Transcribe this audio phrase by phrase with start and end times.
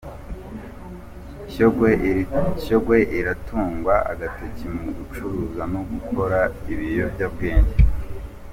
[2.61, 6.39] Shyogwe iratungwa agatoki mu gucuruza no gukora
[6.73, 7.75] ibiyobyabwenge